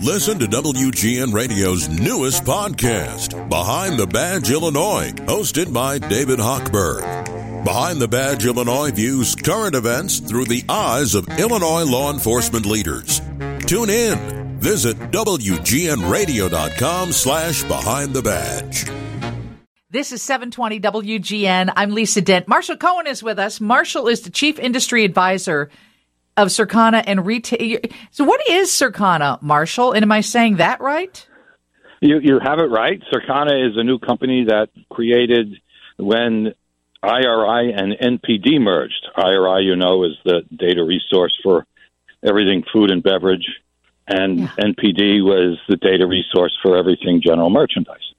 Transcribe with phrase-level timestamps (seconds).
[0.00, 7.64] Listen to WGN Radio's newest podcast, Behind the Badge Illinois, hosted by David Hochberg.
[7.64, 13.20] Behind the Badge Illinois views current events through the eyes of Illinois law enforcement leaders.
[13.66, 14.58] Tune in.
[14.58, 18.86] Visit WGNRadio.com slash Behind the Badge.
[19.90, 21.72] This is 720 WGN.
[21.76, 22.48] I'm Lisa Dent.
[22.48, 23.60] Marshal Cohen is with us.
[23.60, 25.70] Marshal is the Chief Industry Advisor
[26.36, 27.78] of Circana and Retail.
[28.10, 29.92] So, what is Circana, Marshal?
[29.92, 31.26] And am I saying that right?
[32.00, 33.00] You you have it right.
[33.12, 35.60] Circana is a new company that created
[35.98, 36.54] when
[37.02, 39.06] IRI and NPD merged.
[39.16, 41.66] IRI, you know, is the data resource for
[42.24, 43.46] everything food and beverage,
[44.06, 44.48] and yeah.
[44.58, 48.11] NPD was the data resource for everything general merchandise.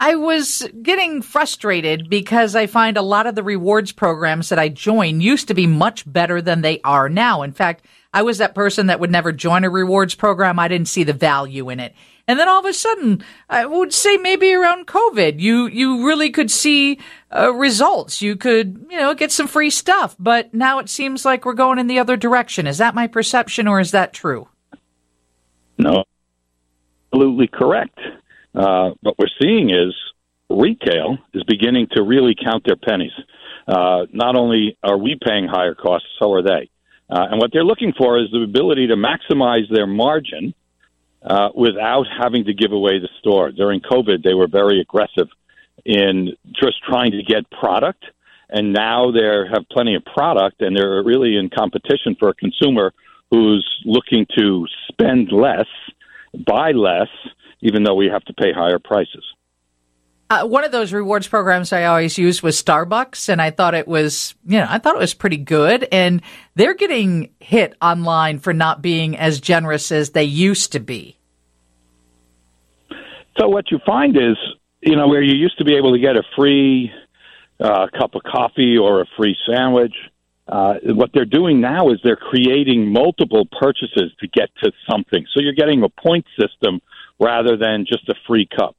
[0.00, 4.68] I was getting frustrated because I find a lot of the rewards programs that I
[4.68, 7.42] join used to be much better than they are now.
[7.42, 7.84] In fact,
[8.14, 10.58] I was that person that would never join a rewards program.
[10.58, 11.94] I didn't see the value in it.
[12.28, 16.30] And then all of a sudden, I would say maybe around COVID, you, you really
[16.30, 17.00] could see
[17.34, 18.22] uh, results.
[18.22, 20.14] You could, you know, get some free stuff.
[20.18, 22.66] But now it seems like we're going in the other direction.
[22.66, 24.46] Is that my perception or is that true?
[25.78, 26.04] No,
[27.12, 27.98] absolutely correct.
[28.54, 29.94] Uh, what we're seeing is
[30.50, 33.12] retail is beginning to really count their pennies.
[33.66, 36.70] Uh, not only are we paying higher costs, so are they.
[37.10, 40.54] Uh, and what they're looking for is the ability to maximize their margin
[41.22, 43.50] uh, without having to give away the store.
[43.50, 45.28] During COVID, they were very aggressive
[45.84, 48.04] in just trying to get product,
[48.50, 49.20] and now they
[49.52, 52.92] have plenty of product, and they're really in competition for a consumer
[53.30, 55.66] who's looking to spend less,
[56.46, 57.08] buy less,
[57.60, 59.24] even though we have to pay higher prices.
[60.30, 63.88] Uh, one of those rewards programs I always used was Starbucks, and I thought it
[63.88, 65.88] was, you know, I thought it was pretty good.
[65.90, 66.20] And
[66.54, 71.16] they're getting hit online for not being as generous as they used to be.
[73.38, 74.36] So what you find is,
[74.82, 76.92] you know, where you used to be able to get a free
[77.58, 79.94] uh, cup of coffee or a free sandwich,
[80.46, 85.24] uh, what they're doing now is they're creating multiple purchases to get to something.
[85.32, 86.80] So you're getting a point system
[87.18, 88.76] rather than just a free cup.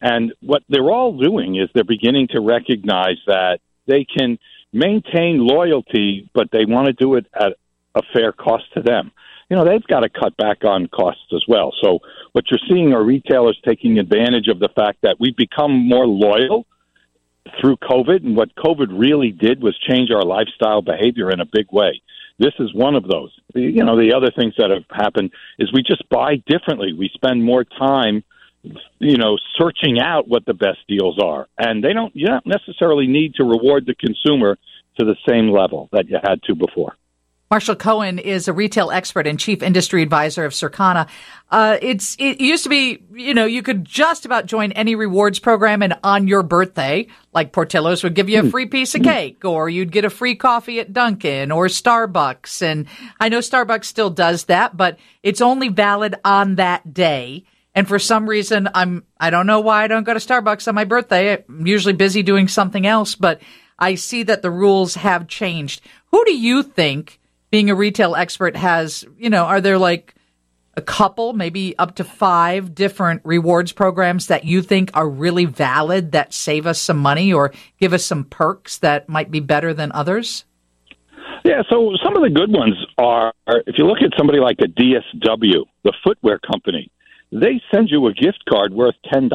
[0.00, 4.38] And what they're all doing is they're beginning to recognize that they can
[4.72, 7.56] maintain loyalty, but they want to do it at
[7.94, 9.12] a fair cost to them.
[9.48, 11.74] You know, they've got to cut back on costs as well.
[11.82, 11.98] So
[12.32, 16.66] what you're seeing are retailers taking advantage of the fact that we've become more loyal
[17.60, 18.24] through COVID.
[18.24, 22.00] And what COVID really did was change our lifestyle behavior in a big way.
[22.38, 23.30] This is one of those.
[23.54, 26.92] You know, the other things that have happened is we just buy differently.
[26.92, 28.24] We spend more time,
[28.98, 32.14] you know, searching out what the best deals are, and they don't.
[32.16, 34.58] You don't necessarily need to reward the consumer
[34.98, 36.96] to the same level that you had to before.
[37.52, 41.06] Marshal Cohen is a retail expert and chief industry advisor of Circana.
[41.50, 45.38] Uh, it's it used to be, you know, you could just about join any rewards
[45.38, 49.44] program, and on your birthday, like Portillo's would give you a free piece of cake,
[49.44, 52.62] or you'd get a free coffee at Dunkin' or Starbucks.
[52.62, 52.86] And
[53.20, 57.44] I know Starbucks still does that, but it's only valid on that day.
[57.74, 60.74] And for some reason, I'm I don't know why I don't go to Starbucks on
[60.74, 61.44] my birthday.
[61.46, 63.42] I'm usually busy doing something else, but
[63.78, 65.82] I see that the rules have changed.
[66.12, 67.18] Who do you think?
[67.52, 70.14] Being a retail expert has, you know, are there like
[70.74, 76.12] a couple, maybe up to five different rewards programs that you think are really valid
[76.12, 79.92] that save us some money or give us some perks that might be better than
[79.92, 80.46] others?
[81.44, 83.34] Yeah, so some of the good ones are
[83.66, 86.90] if you look at somebody like a DSW, the footwear company,
[87.32, 89.28] they send you a gift card worth $10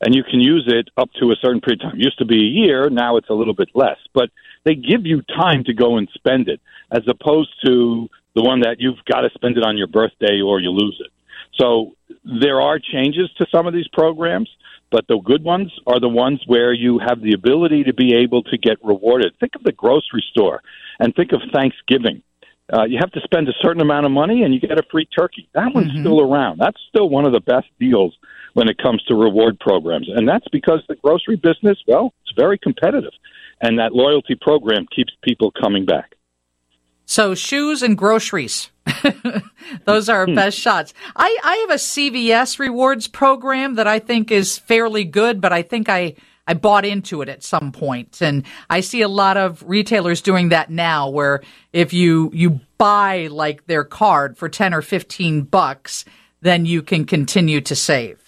[0.00, 2.00] and you can use it up to a certain period of time.
[2.00, 4.30] It used to be a year, now it's a little bit less, but
[4.64, 8.76] they give you time to go and spend it as opposed to the one that
[8.78, 11.10] you've got to spend it on your birthday or you lose it.
[11.58, 14.50] So there are changes to some of these programs,
[14.90, 18.42] but the good ones are the ones where you have the ability to be able
[18.44, 19.32] to get rewarded.
[19.40, 20.62] Think of the grocery store
[20.98, 22.22] and think of Thanksgiving.
[22.72, 25.06] Uh, you have to spend a certain amount of money and you get a free
[25.06, 25.48] turkey.
[25.54, 26.00] That one's mm-hmm.
[26.00, 26.58] still around.
[26.58, 28.14] That's still one of the best deals
[28.56, 30.08] when it comes to reward programs.
[30.08, 33.12] And that's because the grocery business, well, it's very competitive.
[33.60, 36.14] And that loyalty program keeps people coming back.
[37.04, 38.70] So shoes and groceries.
[39.84, 40.36] Those are our hmm.
[40.36, 40.94] best shots.
[41.14, 45.60] I, I have a CVS rewards program that I think is fairly good, but I
[45.60, 46.14] think I,
[46.46, 48.22] I bought into it at some point.
[48.22, 51.42] And I see a lot of retailers doing that now where
[51.74, 56.06] if you, you buy like their card for 10 or 15 bucks,
[56.40, 58.25] then you can continue to save.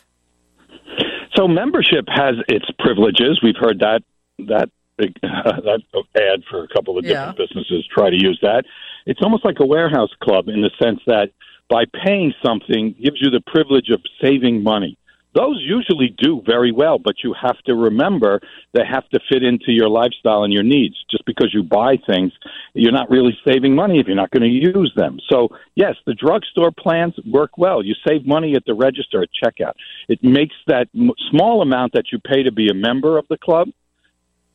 [1.38, 3.40] So membership has its privileges.
[3.42, 4.02] We've heard that
[4.48, 5.82] that that
[6.16, 7.46] ad for a couple of different yeah.
[7.46, 8.64] businesses try to use that.
[9.06, 11.30] It's almost like a warehouse club in the sense that
[11.68, 14.98] by paying something gives you the privilege of saving money.
[15.34, 18.40] Those usually do very well, but you have to remember
[18.72, 20.96] they have to fit into your lifestyle and your needs.
[21.10, 22.32] Just because you buy things,
[22.74, 25.18] you're not really saving money if you're not going to use them.
[25.30, 27.84] So, yes, the drugstore plans work well.
[27.84, 29.74] You save money at the register at checkout.
[30.08, 30.88] It makes that
[31.30, 33.68] small amount that you pay to be a member of the club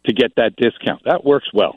[0.06, 1.04] to get that discount.
[1.06, 1.76] That works well.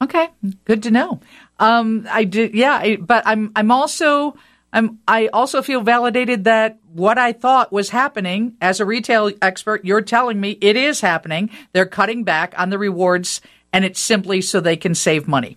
[0.00, 0.28] Okay,
[0.64, 1.20] good to know.
[1.58, 4.36] Um, I did, yeah, I, but I'm I'm also
[4.72, 9.84] I'm I also feel validated that what I thought was happening as a retail expert,
[9.84, 11.50] you're telling me it is happening.
[11.72, 13.40] They're cutting back on the rewards,
[13.72, 15.56] and it's simply so they can save money.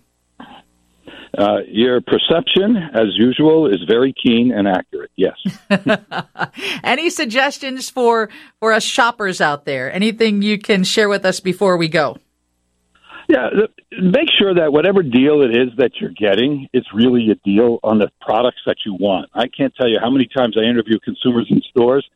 [1.36, 5.10] Uh, your perception, as usual, is very keen and accurate.
[5.16, 5.34] Yes.
[6.84, 8.28] Any suggestions for
[8.60, 9.90] for us shoppers out there?
[9.92, 12.18] Anything you can share with us before we go?
[13.32, 13.48] Yeah,
[13.92, 17.98] make sure that whatever deal it is that you're getting, it's really a deal on
[17.98, 19.30] the products that you want.
[19.32, 22.06] I can't tell you how many times I interview consumers in stores,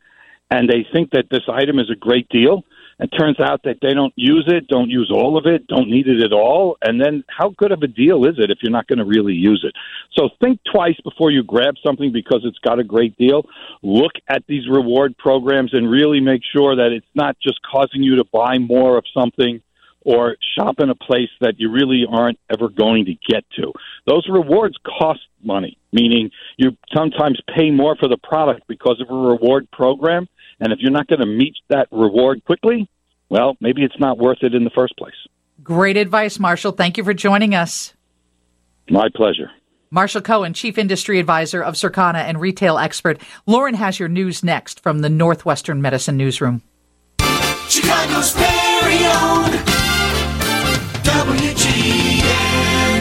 [0.51, 2.65] and they think that this item is a great deal.
[2.99, 6.07] It turns out that they don't use it, don't use all of it, don't need
[6.07, 6.77] it at all.
[6.83, 9.35] And then how good of a deal is it if you're not going to really
[9.35, 9.73] use it?
[10.19, 13.47] So think twice before you grab something because it's got a great deal.
[13.83, 18.17] Look at these reward programs and really make sure that it's not just causing you
[18.17, 19.63] to buy more of something
[20.07, 23.73] or shop in a place that you really aren't ever going to get to.
[24.07, 29.15] Those rewards cost money, meaning you sometimes pay more for the product because of a
[29.15, 30.29] reward program.
[30.61, 32.89] And if you're not going to meet that reward quickly,
[33.29, 35.17] well, maybe it's not worth it in the first place.
[35.65, 36.71] Great advice, Marshal.
[36.71, 37.93] Thank you for joining us.
[38.89, 39.51] My pleasure.
[39.91, 43.21] Marshal Cohen, Chief Industry Advisor of Circana and retail expert.
[43.45, 46.63] Lauren has your news next from the Northwestern Medicine Newsroom.
[47.69, 49.76] Chicago's very own
[51.07, 52.96] WGN.